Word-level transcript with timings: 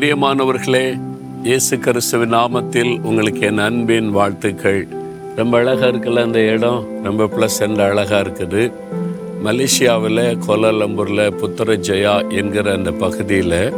பிரியமானவர்களே 0.00 1.00
இயேசு 1.42 1.78
கிறிஸ்துவின் 1.78 2.32
நாமத்தில் 2.34 3.00
உங்களுக்கு 3.00 3.40
என் 3.40 3.58
அன்பின் 3.58 4.10
வாழ்த்துக்கள். 4.10 4.88
ரொம்ப 5.36 5.58
அழகாக 5.58 5.96
இருக்குல்ல 5.96 6.22
அந்த 6.22 6.40
இடம்? 6.40 6.86
ரொம்ப 7.02 7.24
ப்ளசண்ட் 7.24 7.78
அழகாக 7.78 8.30
இருக்குது. 8.30 8.72
மலேசியாவில் 9.44 10.38
கோலாலம்பூரில் 10.46 11.34
புத்தரஜயா 11.40 12.28
என்கிற 12.28 12.72
அந்த 12.72 12.92
பகுதியில் 12.92 13.72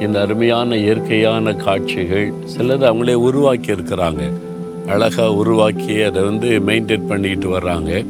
இந்த 0.00 0.20
அருமையான 0.20 0.76
இயற்கையான 0.76 1.54
காட்சிகள் 1.54 2.32
சிலது 2.56 2.86
அவங்களே 2.90 3.14
உருவாக்கி 3.14 3.72
இருக்கிறாங்க 3.72 4.32
அழகாக 4.86 5.32
உருவாக்கி 5.32 6.02
அதை 6.02 6.22
வந்து 6.22 6.48
மெயின்டைன் 6.48 7.06
பண்ணிக்கிட்டு 7.06 7.58
வர்றாங்க. 7.58 8.06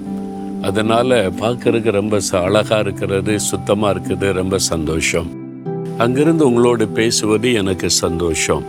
அதனால் 0.62 1.32
பார்க்கறதுக்கு 1.40 1.90
ரொம்ப 1.90 2.18
ச 2.32 2.42
அழகாக 2.42 2.80
இருக்கிறது 2.80 3.40
சுத்தமாக 3.40 4.00
இருக்குது 4.00 4.32
ரொம்ப 4.32 4.58
சந்தோஷம். 4.58 5.43
அங்கிருந்து 5.98 6.46
உங்களோடு 6.46 6.88
பேசுவது 6.88 7.52
எனக்கு 7.52 7.90
சந்தோஷம். 7.90 8.64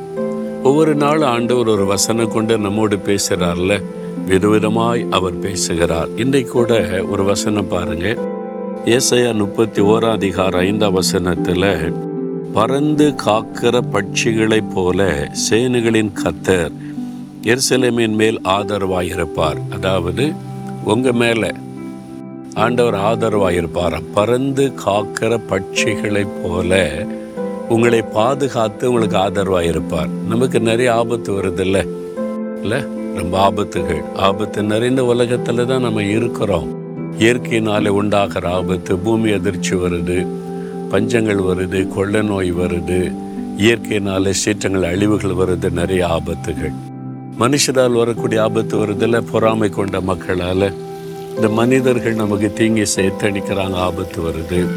ஒவ்வொரு 0.64 0.96
நாள் 0.96 1.22
ஆண்டவர் 1.22 1.68
ஒரு 1.68 1.86
வசனம் 1.86 2.32
கொண்டு 2.32 2.58
நம்மோடு 2.58 2.96
பேசுகிறார்ல 2.96 3.84
விதவிதமாய் 4.30 5.10
அவர் 5.10 5.40
பேசுகிறார். 5.40 6.08
இன்றைக்கு 6.16 6.52
கூட 6.52 7.04
ஒரு 7.10 7.24
வசனம் 7.24 7.68
பாருங்க. 7.68 8.18
ஏசையா 8.86 9.34
முப்பத்தி 9.34 9.82
ஓராம் 9.82 10.12
அதிகார 10.12 10.58
ஐந்தாம் 10.58 10.94
வசனத்தில் 10.94 11.94
பறந்து 12.54 13.14
காக்கிற 13.26 13.82
பட்சிகளைப் 13.94 14.72
போல 14.74 15.30
சேனுகளின் 15.50 16.12
கத்தர் 16.24 16.72
எருசலேமின் 17.44 18.16
மேல் 18.16 18.42
ஆதரவாயிருப்பார். 18.44 19.58
அதாவது 19.72 20.34
உங்க 20.84 21.12
மேலே 21.12 21.52
ஆண்டவர் 22.54 22.94
ஆதரவாயிருப்பார்? 22.94 24.04
பறந்து 24.14 24.72
காக்கிற 24.86 25.40
பட்சிகளைப் 25.50 26.42
போல 26.44 26.90
உங்களை 27.70 28.02
பாதுகாத்து 28.02 28.88
உங்களுக்கு 28.88 29.18
ஆதரவாக 29.18 29.66
இருப்பார் 29.66 30.08
நமக்கு 30.08 30.60
நிறைய 30.60 30.94
ஆபத்து 30.94 31.34
வருது 31.34 31.60
இல்லை? 31.60 31.88
இல்லை 32.62 32.82
ரொம்ப 33.16 33.52
ஆபத்துகள். 33.52 34.14
ஆபத்து 34.16 34.64
நிறைந்த 34.64 35.06
உலகத்தில் 35.06 35.66
தான் 35.66 35.82
நம்ம 35.82 36.04
இருக்கிறோம். 36.04 36.84
இயற்கையினாலே 37.20 37.88
உண்டாகிற 37.88 38.50
ஆபத்து 38.50 38.98
பூமி 38.98 39.32
அதிர்ச்சி 39.32 39.76
வருது 39.76 40.28
பஞ்சங்கள் 40.92 41.42
வருது 41.42 41.88
கொள்ள 41.88 42.22
நோய் 42.22 42.54
வருது 42.54 43.16
இயற்கையினாலே 43.58 44.34
சீற்றங்கள் 44.46 44.84
அழிவுகள் 44.84 45.32
வருது 45.32 45.72
நிறைய 45.72 46.08
ஆபத்துகள். 46.08 46.74
மனுஷரால் 47.40 47.98
வரக்கூடிய 47.98 48.44
ஆபத்து 48.44 48.78
வருதுல்ல? 48.78 49.24
பொறாமை 49.32 49.70
கொண்ட 49.70 50.02
மக்களால். 50.02 50.74
இந்த 51.36 51.50
மனிதர்கள் 51.50 52.14
நமக்கு 52.14 52.54
தீங்கி 52.56 52.84
சேர்த்தணிக்கிறாங்க 52.96 53.74
ஆபத்து 53.74 54.22
வருது. 54.22 54.68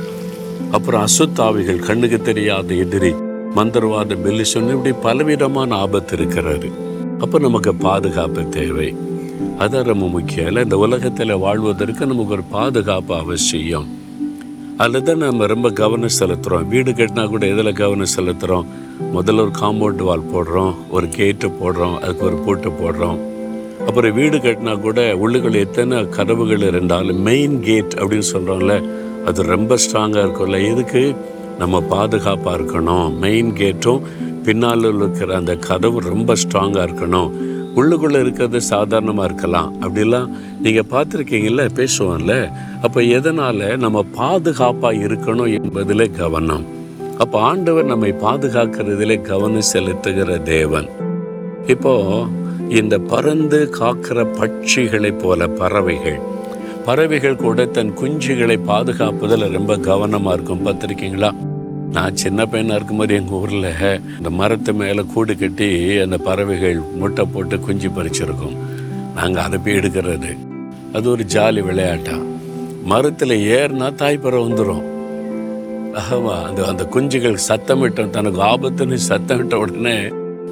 அப்புறம் 0.70 1.04
அசுத்தாவிகள் 1.04 1.86
கண்ணுக்கு 1.86 2.22
தெரியாத 2.22 2.74
எதிரி 2.74 3.12
மந்திரவாத 3.56 4.16
பெல்லி 4.24 4.42
சொன்ன 4.42 4.70
இப்படி 4.70 4.94
பலவிதமான 5.02 5.74
ஆபத்து 5.74 6.16
இருக்கிறாரு. 6.16 6.72
அப்போ 7.18 7.38
நமக்கு 7.38 7.74
பாதுகாப்பு 7.74 8.48
தேவை. 8.48 8.96
அதான் 9.58 9.82
ரொம்ப 9.82 10.08
முக்கியம். 10.08 10.46
இல்லை 10.46 10.62
இந்த 10.62 10.78
உலகத்தில் 10.78 11.36
வாழ்வதற்கு 11.36 12.06
நமக்கு 12.06 12.32
ஒரு 12.32 12.42
பாதுகாப்பு 12.42 13.14
அவசியம். 13.14 13.88
அதில் 14.76 15.02
தான் 15.02 15.16
நம்ம 15.16 15.46
ரொம்ப 15.46 15.70
கவனம் 15.70 16.16
செலுத்துகிறோம் 16.18 16.68
வீடு 16.68 16.90
கட்டினா 16.90 17.28
கூட 17.28 17.46
எதில் 17.46 17.72
கவனம் 17.72 18.14
செலுத்துகிறோம் 18.18 18.66
முதல்ல 19.14 19.40
ஒரு 19.40 19.50
காம்பவுண்ட் 19.60 20.02
வால் 20.02 20.30
போடுறோம். 20.34 20.74
ஒரு 20.90 21.08
கேட்டு 21.08 21.48
போடுறோம். 21.48 21.98
அதுக்கு 21.98 22.24
ஒரு 22.24 22.36
பூட்டு 22.36 22.70
போடுறோம். 22.70 23.18
அப்புறம் 23.86 24.14
வீடு 24.14 24.36
கட்டினா 24.36 24.80
கூட 24.80 25.00
உள்ளுக்குள்ள 25.14 25.54
எத்தனை 25.54 26.08
கதவுகள் 26.08 26.62
இருந்தாலும் 26.62 27.22
மெயின் 27.22 27.62
கேட் 27.62 27.94
அப்படின்னு 27.96 28.22
சொல்கிறோம்ல 28.32 29.06
அது 29.28 29.42
ரொம்ப 29.42 29.74
ஸ்ட்ராங்காக 29.74 30.22
இருக்கும்ல. 30.26 30.70
எதுக்கு? 30.70 31.16
நம்ம 31.58 31.80
பாதுகாப்பாக 31.80 32.56
இருக்கணும். 32.56 33.18
மெயின் 33.18 33.52
கேட்டும் 33.52 34.02
பின்னால் 34.44 34.94
இருக்கிற 34.94 35.36
அந்த 35.36 35.56
கதவு 35.56 36.00
ரொம்ப 36.00 36.34
ஸ்ட்ராங்காக 36.34 36.88
இருக்கணும். 36.88 37.30
உள்ளுக்குள்ளே 37.76 38.20
இருக்கிறது 38.20 38.60
சாதாரணமாக 38.60 39.28
இருக்கலாம். 39.28 39.74
அப்படிலாம் 39.80 40.28
நீங்கள் 40.62 40.88
பார்த்துருக்கீங்கள 40.90 41.68
பேசுவோம்ல. 41.74 42.52
அப்போ 42.82 43.00
எதனால் 43.00 43.76
நம்ம 43.76 44.02
பாதுகாப்பாக 44.02 44.96
இருக்கணும் 44.96 45.62
என்பதில் 45.62 46.10
கவனம். 46.10 46.64
அப்போ 47.18 47.40
ஆண்டவர் 47.40 47.84
நம்மை 47.84 48.12
பாதுகாக்கிறதிலே 48.12 49.22
கவனம் 49.22 49.70
செலுத்துகிற 49.72 50.42
தேவன். 50.42 50.88
இப்போது 51.66 52.26
இந்த 52.68 52.98
பறந்து 52.98 53.70
காக்கிற 53.80 54.26
பட்சிகளைப் 54.40 55.18
போல 55.18 55.46
பறவைகள் 55.46 56.36
பறவைகள் 56.88 57.42
கூட 57.42 57.64
தன் 57.76 57.90
குஞ்சுகளை 58.00 58.54
பாதுகாப்பதில் 58.68 59.52
ரொம்ப 59.54 59.72
கவனமாக 59.86 60.34
இருக்கும். 60.36 60.62
பார்த்துருக்கீங்களா? 60.66 61.30
நான் 61.96 62.18
சின்ன 62.22 62.46
பையனாக 62.52 62.78
இருக்கும்போது 62.78 63.12
எங்கள் 63.14 63.38
ஊரில் 63.38 63.66
இந்த 64.18 64.30
மரத்து 64.38 64.72
மேலே 64.80 65.02
கூடு 65.12 65.34
கட்டி 65.36 65.68
அந்த 66.04 66.16
பறவைகள் 66.28 66.78
முட்டை 67.00 67.24
போட்டு 67.32 67.56
குஞ்சு 67.66 67.88
பறிச்சிருக்கோம். 67.88 68.56
நாங்கள் 69.18 69.44
அதை 69.44 69.58
போய் 69.64 69.78
எடுக்கிறது. 69.80 70.30
அது 70.96 71.06
ஒரு 71.10 71.26
ஜாலி 71.34 71.62
விளையாட்டா? 71.68 72.16
மரத்தில் 72.92 73.36
ஏறினா 73.58 73.90
தாய்ப்பறவை 74.02 74.42
வந்துடும் 74.46 74.84
ஆமா 76.00 76.34
அந்த 76.48 76.60
அந்த 76.70 76.82
குஞ்சுகள் 76.94 77.38
சத்தமிட்ட 77.48 78.10
தனக்கு 78.16 78.40
ஆபத்துன்னு 78.52 78.98
சத்தமிட்ட 79.10 79.54
உடனே 79.64 79.96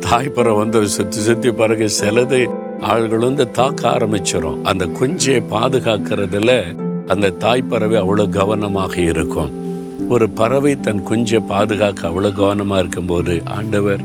தாய்ப்பறவை 0.09 0.57
வந்து 0.63 0.89
சுற்றி 0.99 1.21
சுற்றி 1.29 1.51
பிறகு 1.61 1.89
சிலது 2.01 2.41
ஆள்கள் 2.81 3.19
வந்து 3.19 3.51
தாக்க 3.51 3.89
ஆரம்பிச்சிடும் 3.89 4.63
அந்த 4.63 4.87
குஞ்சியை 4.87 5.43
பாதுகாக்கிறதுல 5.51 6.77
அந்த 7.07 7.33
தாய்ப்பறவை 7.39 7.97
அவ்வளோ 8.03 8.29
கவனமாக 8.29 9.01
இருக்கும். 9.01 9.53
ஒரு 10.09 10.31
பறவை 10.31 10.81
தன் 10.81 11.03
குஞ்சை 11.03 11.41
பாதுகாக்க 11.49 12.09
அவ்வளோ 12.09 12.33
கவனமாக 12.33 12.81
இருக்கும்போது 12.81 13.43
ஆண்டவர் 13.45 14.03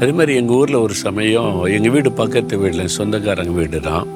அதே 0.00 0.12
மாதிரி 0.12 0.34
எங்கள் 0.34 0.56
ஊரில் 0.56 0.76
ஒரு 0.76 0.94
சமயம் 0.94 1.64
எங்கள் 1.64 1.90
வீடு 1.90 2.12
பக்கத்து 2.12 2.58
வீட்டில் 2.58 2.86
சொந்தக்காரங்க 2.86 3.50
வீடு 3.50 3.80
தான் 3.80 4.06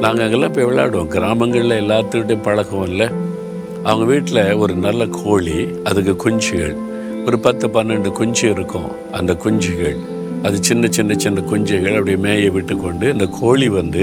நாங்கள் 0.00 0.24
அங்கெல்லாம் 0.24 0.52
போய் 0.52 0.64
விளையாடுவோம். 0.64 1.06
கிராமங்களில் 1.06 1.80
எல்லாத்துக்கிட்டையும் 1.82 2.42
பழக்கம் 2.42 2.86
இல்லை. 2.86 3.08
அவங்க 3.82 4.04
வீட்டில் 4.04 4.54
ஒரு 4.54 4.74
நல்ல 4.74 5.06
கோழி 5.06 5.68
அதுக்கு 5.84 6.14
குஞ்சுகள். 6.24 6.76
ஒரு 7.26 7.38
பத்து 7.38 7.68
பன்னெண்டு 7.68 8.12
குஞ்சு 8.12 8.50
இருக்கும். 8.50 8.90
அந்த 9.12 9.34
குஞ்சுகள் 9.34 9.98
அது 10.46 10.56
சின்ன 10.66 10.88
சின்ன 10.96 11.12
சின்ன 11.22 11.42
குஞ்சுகள் 11.50 11.96
அப்படியே 11.98 12.18
மேய 12.24 12.50
விட்டு 12.52 12.74
கொண்டு 12.76 13.06
இந்த 13.14 13.26
கோழி 13.38 13.68
வந்து 13.68 14.02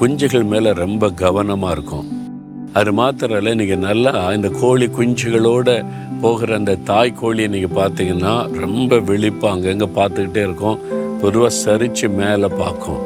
குஞ்சுகள் 0.00 0.46
மேலே 0.52 0.70
ரொம்ப 0.80 1.10
கவனமாக 1.22 1.74
இருக்கும். 1.76 2.06
அது 2.78 2.92
மாத்திரம் 2.92 3.38
இல்லை 3.40 3.52
நீங்கள் 3.60 3.84
நல்லா 3.86 4.12
இந்த 4.36 4.48
கோழி 4.62 4.86
குஞ்சுகளோட 4.86 5.68
போகிற 6.22 6.56
அந்த 6.56 6.74
தாய் 6.90 7.18
கோழியை 7.20 7.48
நீங்கள் 7.54 7.76
பார்த்தீங்கன்னா 7.78 8.34
ரொம்ப 8.64 8.98
விழிப்பாக 9.10 9.54
அங்கங்கே 9.54 9.88
பார்த்துக்கிட்டே 9.98 10.42
இருக்கும். 10.48 10.78
பொதுவாக 11.22 11.52
சரித்து 11.64 12.08
மேலே 12.20 12.50
பார்க்கும். 12.62 13.00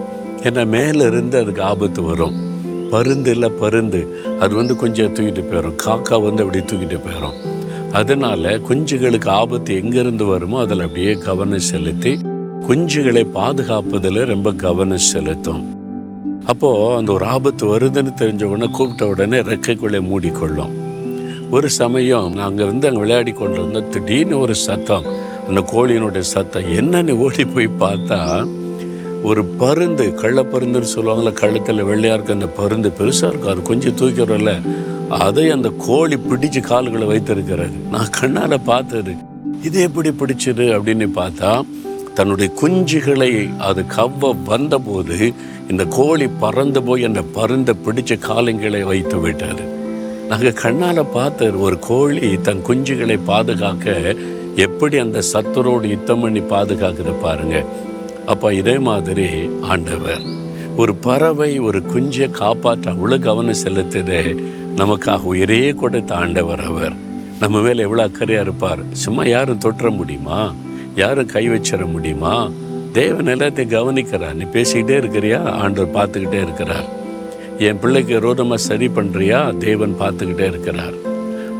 ஏன்னா 0.46 0.64
மேலே 0.76 1.04
இருந்து 1.12 1.38
அதுக்கு 1.42 1.62
ஆபத்து 1.62 2.02
வரும். 2.02 2.36
பருந்து 2.90 3.30
இல்லை 3.30 3.50
பருந்து. 3.62 4.02
அது 4.42 4.52
வந்து 4.54 4.76
கொஞ்சம் 4.76 5.12
தூக்கிட்டு 5.16 5.42
போயிடும் 5.50 5.78
காக்கா 5.84 6.16
வந்து 6.26 6.42
அப்படியே 6.44 6.64
தூக்கிட்டு 6.70 6.98
போயிடும் 7.06 7.38
அதனால 8.00 8.52
குஞ்சுகளுக்கு 8.68 9.28
ஆபத்து 9.40 9.72
எங்கேருந்து 9.80 10.26
வருமோ 10.34 10.58
அதில் 10.60 10.84
அப்படியே 10.86 11.12
கவனம் 11.28 11.68
செலுத்தி 11.70 12.12
குஞ்சுகளை 12.68 13.26
பாதுகாப்பதில் 13.34 14.24
ரொம்ப 14.24 14.52
கவனம் 14.52 15.06
செலுத்தும். 15.12 15.62
அப்போது 16.46 16.96
அந்த 16.96 17.12
ஒரு 17.12 17.24
ஆபத்து 17.24 17.78
வருதுன்னு 17.78 18.12
தெரிஞ்ச 18.20 18.42
உடனே 18.44 18.68
கூப்பிட்ட 18.70 19.08
உடனே 19.08 19.38
ரெக்கைக்குள்ளே 19.40 20.00
மூடிக்கொள்ளும். 20.10 20.72
ஒரு 21.50 21.70
சமயம் 21.70 22.32
நாங்கள் 22.32 22.66
வந்து 22.66 22.88
அங்கே 22.88 23.00
விளையாடி 23.00 23.32
கொண்டிருந்தோம் 23.32 23.88
திடீர்னு 23.88 24.38
ஒரு 24.38 24.54
சத்தம் 24.54 25.04
அந்த 25.48 25.60
கோழியினுடைய 25.72 26.18
சத்தம் 26.18 26.62
என்னன்னு 26.62 27.16
ஓடி 27.16 27.44
போய் 27.44 27.68
பார்த்தா 27.80 28.48
ஒரு 29.22 29.44
பருந்து 29.44 30.04
கள்ளப்பருந்துன்னு 30.22 30.92
சொல்லுவாங்கள்ல 30.94 31.32
கழுத்தில் 31.32 31.82
வெள்ளையாக 31.82 32.16
இருக்க 32.16 32.32
அந்த 32.32 32.46
பருந்து 32.46 32.92
பெருசாக 32.98 33.28
இருக்கும் 33.28 33.52
அது 33.52 33.62
கொஞ்சம் 33.62 33.96
தூக்கிறோம்ல 33.96 34.54
அதை 35.08 35.50
அந்த 35.50 35.68
கோழி 35.86 36.16
பிடிச்சு 36.16 36.60
கால்களை 36.60 37.06
வைத்திருக்கிறாரு 37.06 37.76
நான் 37.90 38.14
கண்ணால் 38.20 38.64
பார்த்தது 38.64 39.14
இது 39.62 39.80
எப்படி 39.82 40.08
பிடிச்சது? 40.08 40.64
அப்படின்னு 40.76 41.08
பார்த்தா 41.16 41.62
தன்னுடைய 42.14 42.52
குஞ்சுகளை 42.60 43.58
அது 43.58 43.84
கவ்வ 43.96 44.44
வந்தபோது 44.44 45.32
இந்த 45.68 45.84
கோழி 45.84 46.28
பறந்து 46.28 46.82
போய் 46.82 47.04
அந்த 47.04 47.22
பருந்தை 47.22 47.74
பிடிச்ச 47.86 48.18
காலங்களை 48.18 48.82
வைத்து 48.82 49.28
விட்டாரு 49.28 49.64
நாங்கள் 50.28 50.52
கண்ணால் 50.52 51.10
பார்த்த 51.12 51.50
ஒரு 51.50 51.78
கோழி 51.78 52.40
தன் 52.40 52.62
குஞ்சுகளை 52.66 53.18
பாதுகாக்க 53.24 54.14
எப்படி 54.56 54.98
அந்த 54.98 55.22
சத்துரோடு 55.32 55.84
யுத்தம் 55.84 56.20
பண்ணி 56.20 56.40
பாதுகாக்கிற 56.40 57.10
பாருங்க. 57.22 57.64
அப்போ 58.26 58.54
இதே 58.54 58.78
மாதிரி 58.78 59.28
ஆண்டவர் 59.60 60.22
ஒரு 60.76 60.94
பறவை 60.94 61.58
ஒரு 61.58 61.82
குஞ்சை 61.82 62.30
காப்பாற்ற 62.30 62.92
அவ்வளோ 62.92 63.18
கவனம் 63.18 63.62
செலுத்துதே 63.64 64.20
நமக்காக 64.76 65.22
உயிரையே 65.22 65.74
கொடுத்த 65.74 66.14
ஆண்டவர் 66.14 66.60
அவர். 66.60 66.94
நம்ம 67.40 67.60
மேலே 67.60 67.82
எவ்வளோ 67.82 68.08
அக்கறையாக 68.08 68.40
இருப்பார். 68.40 68.82
சும்மா 68.92 69.24
யாரும் 69.24 69.58
தொற்ற 69.58 69.96
முடியுமா? 69.96 70.54
யாரும் 70.96 71.26
கை 71.26 71.48
வச்சிட 71.48 71.90
முடியுமா? 71.90 72.50
தேவன் 72.92 73.26
எல்லாத்தையும் 73.26 73.74
கவனிக்கிறார். 73.76 74.34
நீ 74.34 74.44
பேசிக்கிட்டே 74.44 74.96
இருக்கிறியா? 74.98 75.42
ஆண்டவர் 75.42 76.08
பார்த்துக்கிட்டே 76.08 76.42
இருக்கிறார். 76.42 76.84
என் 77.58 77.78
பிள்ளைக்கு 77.78 78.20
ரோதமாக 78.20 78.60
சரி 78.60 78.88
பண்ணுறியா 78.88 79.56
தேவன் 79.56 79.94
பார்த்துக்கிட்டே 80.00 80.46
இருக்கிறார். 80.46 81.10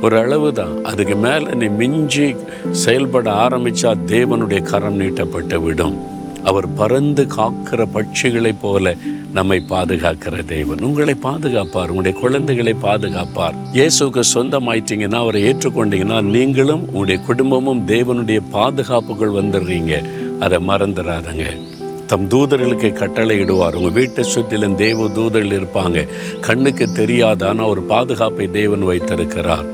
ஒரு 0.02 0.18
அளவு 0.18 0.52
தான் 0.52 0.84
அதுக்கு 0.84 1.16
மேலே 1.16 1.54
நீ 1.54 1.66
மிஞ்சி 1.66 2.36
செயல்பட 2.70 3.30
ஆரம்பிச்சா 3.30 3.94
தேவனுடைய 4.06 4.62
கரம் 4.62 5.00
நீட்டப்பட்டு 5.00 5.62
விடும் 5.62 5.98
அவர் 6.44 6.74
பறந்து 6.74 7.26
காக்கிற 7.36 7.86
பட்சிகளைப் 7.94 8.60
போல 8.60 8.94
நம்மை 9.32 9.62
பாதுகாக்கிற 9.68 10.44
தேவன். 10.44 10.78
உங்களை 10.80 11.14
பாதுகாப்பார். 11.14 11.88
உங்களுடைய 11.88 12.18
குழந்தைகளை 12.20 12.74
பாதுகாப்பார். 12.82 13.54
இயேசுக்கு 13.72 14.20
சொந்தமாயிட்டீங்கன்னா 14.34 15.14
அவரை 15.14 15.42
ஏற்றுக்கொண்டீங்கன்னா 15.44 16.22
நீங்களும் 16.22 16.86
உங்களுடைய 16.86 17.20
குடும்பமும் 17.20 17.86
தேவனுடைய 17.86 18.40
பாதுகாப்புகள் 18.50 19.30
வந்துடுறீங்க. 19.30 20.04
அதை 20.40 20.58
மறந்துடாதங்க. 20.58 21.58
தம் 22.06 22.28
தூதர்களுக்கு 22.28 22.92
கட்டளை 22.92 23.40
இடுவார் 23.40 23.74
உங்கள் 23.74 23.92
வீட்டை 23.92 24.24
சுற்றிலும் 24.24 24.76
தேவ 24.76 25.08
தூதர்கள் 25.08 25.60
இருப்பாங்க. 25.60 26.08
கண்ணுக்கு 26.40 26.88
தெரியாதான 26.96 27.66
ஒரு 27.66 27.82
பாதுகாப்பை 27.82 28.50
தேவன் 28.50 28.84
வைத்திருக்கிறார். 28.84 29.64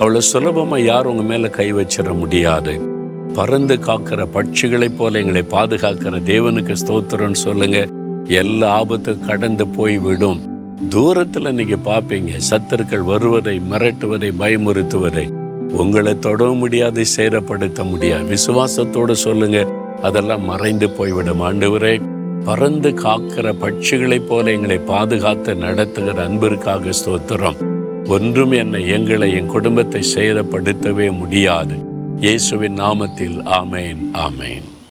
அவ்வளோ 0.00 0.18
சுலபமாக 0.18 0.80
யாரும் 0.80 1.16
உங்கள் 1.16 1.26
மேலே 1.26 1.50
கை 1.50 1.74
வச்சிட 1.74 2.14
முடியாது. 2.14 2.80
பறந்து 3.34 3.76
காக்கிற 3.76 4.26
பட்சிகளைப் 4.34 4.96
போல 4.96 5.18
எங்களை 5.18 5.44
பாதுகாக்கிற 5.50 6.22
தேவனுக்கு 6.22 6.76
ஸ்தோத்திரம்னு 6.86 7.42
சொல்லுங்கள் 7.46 8.00
எல்லா 8.32 8.68
ஆபத்தும் 8.74 9.26
கடந்து 9.26 9.66
போய் 9.66 9.98
விடும் 9.98 10.40
தூரத்தில் 10.88 11.54
நீங்க 11.54 11.76
பார்ப்பீங்க 11.84 12.40
சத்தர்கள் 12.50 13.04
வருவதை 13.04 13.60
மிரட்டுவதை 13.70 14.30
பயமுறுத்துவதை. 14.38 15.26
உங்களை 15.70 16.18
தொட 16.18 16.44
முடியாது 16.44 17.02
சேரப்படுத்த 17.16 17.84
முடியாது. 17.84 18.34
விசுவாசத்தோடு 18.34 19.12
சொல்லுங்க. 19.12 19.66
அதெல்லாம் 20.02 20.44
மறைந்து 20.44 20.90
போய்விடும். 20.90 21.40
ஆண்டவரே 21.40 22.00
பறந்து 22.44 22.90
காக்கிற 22.90 23.52
பட்சிகளைப் 23.60 24.28
போல 24.28 24.50
எங்களை 24.50 24.78
பாதுகாத்து 24.78 25.54
நடத்துகிற 25.54 26.24
அன்பிற்காக 26.24 26.90
ஸ்தோத்திரம். 26.90 27.60
ஒன்றும் 28.08 28.50
என்னை 28.50 28.88
எங்களை 28.88 29.34
என் 29.34 29.46
குடும்பத்தை 29.46 30.02
சேதப்படுத்தவே 30.14 31.18
முடியாது. 31.18 31.74
இயேசுவின் 32.20 32.80
நாமத்தில் 32.80 33.38
ஆமேன் 33.60 34.04
ஆமேன். 34.12 34.68